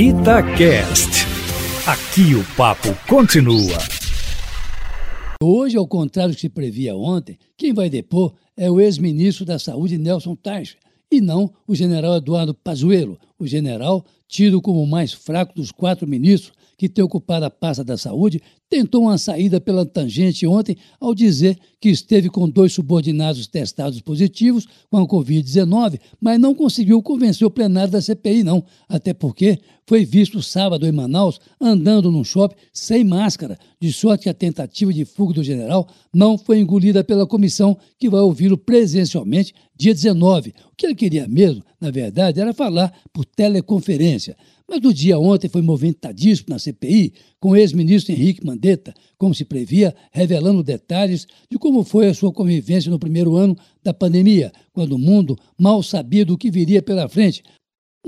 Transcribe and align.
Itacast. 0.00 1.26
Aqui 1.84 2.32
o 2.36 2.44
papo 2.56 2.94
continua. 3.08 3.76
Hoje, 5.42 5.76
ao 5.76 5.88
contrário 5.88 6.32
do 6.32 6.36
que 6.36 6.42
se 6.42 6.48
previa 6.48 6.94
ontem, 6.94 7.36
quem 7.56 7.72
vai 7.72 7.90
depor 7.90 8.32
é 8.56 8.70
o 8.70 8.78
ex-ministro 8.80 9.44
da 9.44 9.58
Saúde, 9.58 9.98
Nelson 9.98 10.36
Taixa, 10.36 10.76
e 11.10 11.20
não 11.20 11.52
o 11.66 11.74
general 11.74 12.14
Eduardo 12.14 12.54
Pazuello, 12.54 13.18
o 13.40 13.44
general 13.44 14.06
tido 14.28 14.62
como 14.62 14.80
o 14.80 14.86
mais 14.86 15.12
fraco 15.12 15.52
dos 15.56 15.72
quatro 15.72 16.06
ministros 16.06 16.52
que 16.78 16.88
tem 16.88 17.04
ocupado 17.04 17.44
a 17.44 17.50
pasta 17.50 17.82
da 17.82 17.98
saúde, 17.98 18.40
tentou 18.70 19.02
uma 19.02 19.18
saída 19.18 19.60
pela 19.60 19.84
tangente 19.84 20.46
ontem 20.46 20.76
ao 21.00 21.12
dizer 21.12 21.58
que 21.80 21.88
esteve 21.88 22.30
com 22.30 22.48
dois 22.48 22.72
subordinados 22.72 23.48
testados 23.48 24.00
positivos 24.00 24.64
com 24.88 24.98
a 24.98 25.06
Covid-19, 25.06 25.98
mas 26.20 26.38
não 26.38 26.54
conseguiu 26.54 27.02
convencer 27.02 27.44
o 27.44 27.50
plenário 27.50 27.90
da 27.90 28.00
CPI, 28.00 28.44
não. 28.44 28.64
Até 28.88 29.12
porque 29.12 29.58
foi 29.88 30.04
visto 30.04 30.42
sábado 30.42 30.86
em 30.86 30.92
Manaus 30.92 31.40
andando 31.58 32.12
num 32.12 32.22
shopping 32.22 32.56
sem 32.74 33.02
máscara, 33.02 33.58
de 33.80 33.90
sorte 33.90 34.24
que 34.24 34.28
a 34.28 34.34
tentativa 34.34 34.92
de 34.92 35.06
fuga 35.06 35.32
do 35.32 35.42
general 35.42 35.88
não 36.12 36.36
foi 36.36 36.58
engolida 36.58 37.02
pela 37.02 37.26
comissão 37.26 37.74
que 37.98 38.10
vai 38.10 38.20
ouvi-lo 38.20 38.58
presencialmente 38.58 39.54
dia 39.74 39.94
19. 39.94 40.52
O 40.70 40.76
que 40.76 40.84
ele 40.84 40.94
queria 40.94 41.26
mesmo, 41.26 41.64
na 41.80 41.90
verdade, 41.90 42.38
era 42.38 42.52
falar 42.52 42.92
por 43.14 43.24
teleconferência. 43.24 44.36
Mas 44.68 44.84
o 44.84 44.92
dia 44.92 45.18
ontem 45.18 45.48
foi 45.48 45.62
movimentadíssimo 45.62 46.50
na 46.50 46.58
CPI, 46.58 47.14
com 47.40 47.50
o 47.50 47.56
ex-ministro 47.56 48.12
Henrique 48.12 48.44
Mandetta, 48.44 48.92
como 49.16 49.34
se 49.34 49.46
previa, 49.46 49.96
revelando 50.12 50.62
detalhes 50.62 51.26
de 51.50 51.58
como 51.58 51.82
foi 51.82 52.08
a 52.08 52.14
sua 52.14 52.30
convivência 52.30 52.90
no 52.90 52.98
primeiro 52.98 53.36
ano 53.36 53.56
da 53.82 53.94
pandemia, 53.94 54.52
quando 54.74 54.92
o 54.92 54.98
mundo 54.98 55.38
mal 55.58 55.82
sabia 55.82 56.26
do 56.26 56.36
que 56.36 56.50
viria 56.50 56.82
pela 56.82 57.08
frente, 57.08 57.42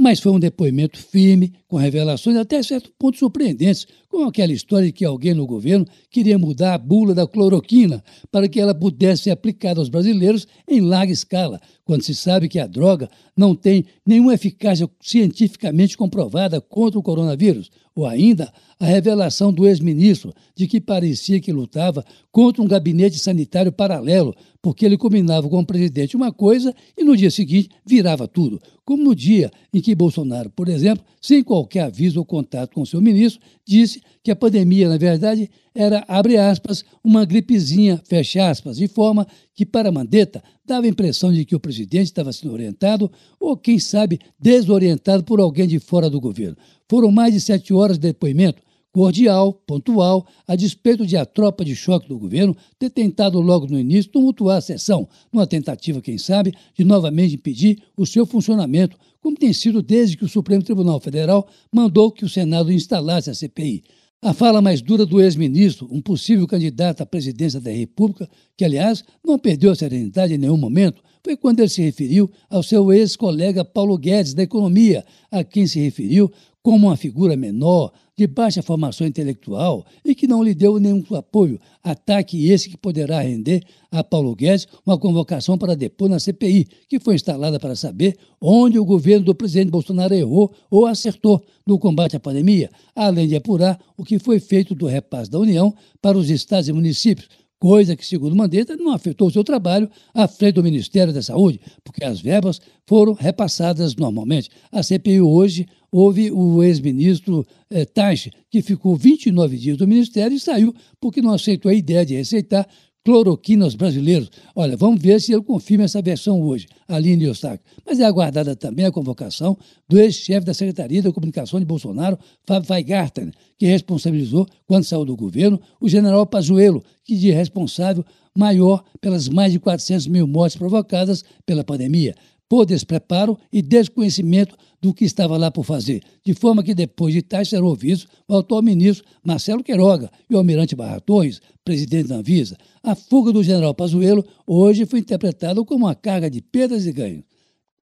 mas 0.00 0.18
foi 0.18 0.32
um 0.32 0.40
depoimento 0.40 0.98
firme, 0.98 1.52
com 1.68 1.76
revelações 1.76 2.34
até 2.34 2.62
certo 2.62 2.90
ponto 2.98 3.18
surpreendentes, 3.18 3.86
como 4.08 4.26
aquela 4.26 4.50
história 4.50 4.86
de 4.86 4.92
que 4.92 5.04
alguém 5.04 5.34
no 5.34 5.46
governo 5.46 5.86
queria 6.10 6.38
mudar 6.38 6.72
a 6.72 6.78
bula 6.78 7.14
da 7.14 7.26
cloroquina 7.26 8.02
para 8.32 8.48
que 8.48 8.58
ela 8.58 8.74
pudesse 8.74 9.24
ser 9.24 9.30
aplicada 9.30 9.78
aos 9.78 9.90
brasileiros 9.90 10.48
em 10.66 10.80
larga 10.80 11.12
escala, 11.12 11.60
quando 11.84 12.02
se 12.02 12.14
sabe 12.14 12.48
que 12.48 12.58
a 12.58 12.66
droga 12.66 13.10
não 13.36 13.54
tem 13.54 13.84
nenhuma 14.06 14.32
eficácia 14.32 14.88
cientificamente 15.02 15.98
comprovada 15.98 16.62
contra 16.62 16.98
o 16.98 17.02
coronavírus, 17.02 17.70
ou 17.94 18.06
ainda 18.06 18.50
a 18.78 18.86
revelação 18.86 19.52
do 19.52 19.66
ex-ministro 19.66 20.32
de 20.56 20.66
que 20.66 20.80
parecia 20.80 21.40
que 21.40 21.52
lutava 21.52 22.02
contra 22.32 22.62
um 22.62 22.66
gabinete 22.66 23.18
sanitário 23.18 23.70
paralelo, 23.70 24.34
porque 24.62 24.84
ele 24.84 24.98
combinava 24.98 25.48
com 25.48 25.58
o 25.58 25.66
presidente 25.66 26.16
uma 26.16 26.32
coisa 26.32 26.74
e 26.96 27.02
no 27.02 27.16
dia 27.16 27.30
seguinte 27.30 27.70
virava 27.84 28.28
tudo, 28.28 28.60
como 28.84 29.02
no 29.02 29.14
dia 29.14 29.50
em 29.72 29.80
que 29.80 29.94
Bolsonaro, 29.94 30.50
por 30.50 30.68
exemplo, 30.68 31.04
sem 31.20 31.42
qualquer 31.42 31.82
aviso 31.82 32.18
ou 32.18 32.24
contato 32.24 32.74
com 32.74 32.84
seu 32.84 33.00
ministro, 33.00 33.40
disse 33.64 34.02
que 34.22 34.30
a 34.30 34.36
pandemia, 34.36 34.88
na 34.88 34.98
verdade, 34.98 35.50
era, 35.74 36.04
abre 36.08 36.36
aspas, 36.36 36.84
uma 37.02 37.24
gripezinha, 37.24 38.00
fecha 38.04 38.50
aspas, 38.50 38.76
de 38.76 38.88
forma 38.88 39.26
que, 39.54 39.64
para 39.64 39.92
Mandetta, 39.92 40.42
dava 40.64 40.86
a 40.86 40.88
impressão 40.88 41.32
de 41.32 41.44
que 41.44 41.54
o 41.54 41.60
presidente 41.60 42.06
estava 42.06 42.32
sendo 42.32 42.52
orientado 42.52 43.10
ou, 43.38 43.56
quem 43.56 43.78
sabe, 43.78 44.18
desorientado 44.38 45.22
por 45.24 45.40
alguém 45.40 45.66
de 45.68 45.78
fora 45.78 46.10
do 46.10 46.20
governo. 46.20 46.56
Foram 46.88 47.10
mais 47.10 47.32
de 47.32 47.40
sete 47.40 47.72
horas 47.72 47.98
de 47.98 48.08
depoimento, 48.08 48.60
cordial, 48.92 49.52
pontual, 49.52 50.26
a 50.46 50.56
despeito 50.56 51.06
de 51.06 51.16
a 51.16 51.24
tropa 51.24 51.64
de 51.64 51.76
choque 51.76 52.08
do 52.08 52.18
governo 52.18 52.56
ter 52.78 52.90
tentado 52.90 53.40
logo 53.40 53.66
no 53.66 53.78
início 53.78 54.10
tumultuar 54.10 54.58
a 54.58 54.60
sessão, 54.60 55.08
numa 55.32 55.46
tentativa, 55.46 56.00
quem 56.00 56.18
sabe, 56.18 56.54
de 56.76 56.84
novamente 56.84 57.34
impedir 57.34 57.82
o 57.96 58.04
seu 58.04 58.26
funcionamento, 58.26 58.96
como 59.20 59.36
tem 59.36 59.52
sido 59.52 59.82
desde 59.82 60.16
que 60.16 60.24
o 60.24 60.28
Supremo 60.28 60.62
Tribunal 60.62 60.98
Federal 60.98 61.46
mandou 61.72 62.10
que 62.10 62.24
o 62.24 62.28
Senado 62.28 62.72
instalasse 62.72 63.30
a 63.30 63.34
CPI. 63.34 63.84
A 64.22 64.34
fala 64.34 64.60
mais 64.60 64.82
dura 64.82 65.06
do 65.06 65.20
ex-ministro, 65.20 65.88
um 65.90 66.00
possível 66.02 66.46
candidato 66.46 67.00
à 67.00 67.06
presidência 67.06 67.58
da 67.58 67.70
República, 67.70 68.28
que, 68.54 68.64
aliás, 68.64 69.02
não 69.24 69.38
perdeu 69.38 69.70
a 69.70 69.74
serenidade 69.74 70.34
em 70.34 70.38
nenhum 70.38 70.58
momento, 70.58 71.02
foi 71.22 71.36
quando 71.36 71.60
ele 71.60 71.68
se 71.68 71.82
referiu 71.82 72.30
ao 72.48 72.62
seu 72.62 72.92
ex-colega 72.92 73.64
Paulo 73.64 73.96
Guedes 73.96 74.34
da 74.34 74.42
Economia, 74.42 75.04
a 75.30 75.44
quem 75.44 75.66
se 75.66 75.80
referiu 75.80 76.30
como 76.62 76.88
uma 76.88 76.96
figura 76.96 77.36
menor, 77.36 77.92
de 78.16 78.26
baixa 78.26 78.62
formação 78.62 79.06
intelectual 79.06 79.82
e 80.04 80.14
que 80.14 80.26
não 80.26 80.42
lhe 80.42 80.54
deu 80.54 80.78
nenhum 80.78 81.02
apoio. 81.14 81.58
Ataque 81.82 82.50
esse 82.50 82.68
que 82.68 82.76
poderá 82.76 83.22
render 83.22 83.64
a 83.90 84.04
Paulo 84.04 84.36
Guedes 84.36 84.68
uma 84.84 84.98
convocação 84.98 85.56
para 85.56 85.74
depor 85.74 86.10
na 86.10 86.20
CPI, 86.20 86.68
que 86.86 87.00
foi 87.00 87.14
instalada 87.14 87.58
para 87.58 87.74
saber 87.74 88.18
onde 88.38 88.78
o 88.78 88.84
governo 88.84 89.24
do 89.24 89.34
presidente 89.34 89.70
Bolsonaro 89.70 90.14
errou 90.14 90.52
ou 90.70 90.84
acertou 90.84 91.42
no 91.66 91.78
combate 91.78 92.14
à 92.14 92.20
pandemia, 92.20 92.70
além 92.94 93.26
de 93.26 93.36
apurar 93.36 93.80
o 93.96 94.04
que 94.04 94.18
foi 94.18 94.38
feito 94.38 94.74
do 94.74 94.86
repasse 94.86 95.30
da 95.30 95.38
União 95.38 95.74
para 96.02 96.18
os 96.18 96.28
estados 96.28 96.68
e 96.68 96.72
municípios, 96.74 97.26
coisa 97.60 97.94
que, 97.94 98.06
segundo 98.06 98.34
Mandetta, 98.34 98.74
não 98.76 98.92
afetou 98.92 99.28
o 99.28 99.30
seu 99.30 99.44
trabalho 99.44 99.88
à 100.14 100.26
frente 100.26 100.54
do 100.54 100.62
Ministério 100.62 101.12
da 101.12 101.22
Saúde, 101.22 101.60
porque 101.84 102.02
as 102.02 102.20
verbas 102.20 102.60
foram 102.86 103.12
repassadas 103.12 103.94
normalmente. 103.94 104.48
A 104.72 104.82
CPI 104.82 105.20
hoje 105.20 105.66
houve 105.92 106.30
o 106.30 106.62
ex-ministro 106.62 107.46
eh, 107.70 107.84
Taixe, 107.84 108.30
que 108.50 108.62
ficou 108.62 108.96
29 108.96 109.56
dias 109.56 109.76
do 109.76 109.86
Ministério 109.88 110.36
e 110.36 110.40
saiu 110.40 110.74
porque 111.00 111.20
não 111.20 111.32
aceitou 111.32 111.70
a 111.70 111.74
ideia 111.74 112.04
de 112.06 112.14
receitar 112.14 112.66
cloroquina 113.04 113.64
aos 113.64 113.74
brasileiros. 113.74 114.30
Olha, 114.54 114.76
vamos 114.76 115.00
ver 115.00 115.20
se 115.20 115.32
ele 115.32 115.42
confirma 115.42 115.84
essa 115.84 116.02
versão 116.02 116.40
hoje, 116.42 116.66
Aline 116.86 117.24
Eustáquio. 117.24 117.64
Mas 117.84 117.98
é 117.98 118.04
aguardada 118.04 118.54
também 118.54 118.84
a 118.84 118.92
convocação 118.92 119.56
do 119.88 119.98
ex-chefe 119.98 120.46
da 120.46 120.54
Secretaria 120.54 121.02
da 121.02 121.12
Comunicação 121.12 121.58
de 121.58 121.66
Bolsonaro, 121.66 122.18
Fábio 122.46 122.70
Weigarten, 122.70 123.32
que 123.58 123.66
responsabilizou, 123.66 124.46
quando 124.66 124.84
saiu 124.84 125.04
do 125.04 125.16
governo, 125.16 125.60
o 125.80 125.88
general 125.88 126.26
Pazuello, 126.26 126.82
que 127.04 127.16
de 127.16 127.30
responsável 127.30 128.04
maior 128.36 128.84
pelas 129.00 129.28
mais 129.28 129.52
de 129.52 129.58
400 129.58 130.06
mil 130.06 130.26
mortes 130.26 130.56
provocadas 130.56 131.24
pela 131.44 131.64
pandemia 131.64 132.14
por 132.50 132.66
despreparo 132.66 133.38
e 133.52 133.62
desconhecimento 133.62 134.56
do 134.82 134.92
que 134.92 135.04
estava 135.04 135.36
lá 135.36 135.52
por 135.52 135.64
fazer, 135.64 136.02
de 136.24 136.34
forma 136.34 136.64
que 136.64 136.74
depois 136.74 137.14
de 137.14 137.22
tais 137.22 137.48
serão 137.48 137.66
ouvidos 137.66 138.08
o 138.26 138.36
atual 138.36 138.60
ministro 138.60 139.06
Marcelo 139.24 139.62
Queiroga 139.62 140.10
e 140.28 140.34
o 140.34 140.38
almirante 140.38 140.74
Barra 140.74 140.98
Torres, 140.98 141.40
presidente 141.64 142.08
da 142.08 142.16
Anvisa. 142.16 142.56
A 142.82 142.96
fuga 142.96 143.32
do 143.32 143.44
general 143.44 143.72
Pazuello 143.72 144.24
hoje 144.44 144.84
foi 144.84 144.98
interpretada 144.98 145.64
como 145.64 145.84
uma 145.86 145.94
carga 145.94 146.28
de 146.28 146.42
perdas 146.42 146.86
e 146.86 146.92
ganhos. 146.92 147.29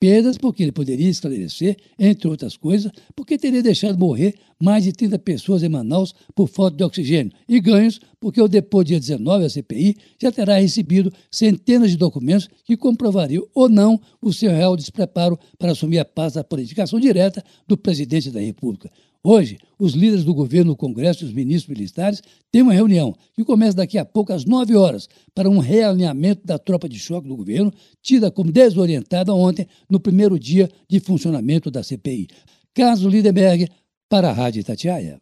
Perdas 0.00 0.38
porque 0.38 0.62
ele 0.62 0.70
poderia 0.70 1.08
esclarecer, 1.08 1.76
entre 1.98 2.28
outras 2.28 2.56
coisas, 2.56 2.92
porque 3.16 3.36
teria 3.36 3.62
deixado 3.62 3.98
morrer 3.98 4.34
mais 4.60 4.84
de 4.84 4.92
30 4.92 5.18
pessoas 5.18 5.62
em 5.62 5.68
Manaus 5.68 6.14
por 6.34 6.48
falta 6.48 6.76
de 6.76 6.84
oxigênio. 6.84 7.32
E 7.48 7.60
ganhos 7.60 8.00
porque 8.20 8.40
o 8.40 8.46
depois 8.46 8.86
dia 8.86 8.98
19, 8.98 9.44
a 9.44 9.50
CPI 9.50 9.96
já 10.20 10.30
terá 10.30 10.58
recebido 10.58 11.12
centenas 11.30 11.90
de 11.90 11.96
documentos 11.96 12.48
que 12.64 12.76
comprovariam 12.76 13.46
ou 13.54 13.68
não 13.68 14.00
o 14.22 14.32
seu 14.32 14.50
real 14.50 14.76
despreparo 14.76 15.38
para 15.58 15.72
assumir 15.72 15.98
a 15.98 16.04
paz 16.04 16.34
da 16.34 16.44
politicação 16.44 17.00
direta 17.00 17.42
do 17.66 17.76
presidente 17.76 18.30
da 18.30 18.40
República. 18.40 18.90
Hoje, 19.24 19.58
os 19.78 19.94
líderes 19.94 20.24
do 20.24 20.32
governo, 20.32 20.72
o 20.72 20.76
Congresso 20.76 21.24
e 21.24 21.26
os 21.26 21.32
ministros 21.32 21.76
militares 21.76 22.22
têm 22.52 22.62
uma 22.62 22.72
reunião 22.72 23.14
que 23.34 23.44
começa 23.44 23.76
daqui 23.76 23.98
a 23.98 24.04
pouco 24.04 24.32
às 24.32 24.44
9 24.44 24.76
horas 24.76 25.08
para 25.34 25.50
um 25.50 25.58
realinhamento 25.58 26.46
da 26.46 26.58
tropa 26.58 26.88
de 26.88 26.98
choque 26.98 27.28
do 27.28 27.36
governo, 27.36 27.72
tida 28.00 28.30
como 28.30 28.52
desorientada 28.52 29.34
ontem 29.34 29.66
no 29.90 29.98
primeiro 29.98 30.38
dia 30.38 30.70
de 30.88 31.00
funcionamento 31.00 31.70
da 31.70 31.82
CPI. 31.82 32.28
Carlos 32.72 33.12
Lindenberg, 33.12 33.68
para 34.08 34.30
a 34.30 34.32
Rádio 34.32 34.60
Itatiaia. 34.60 35.18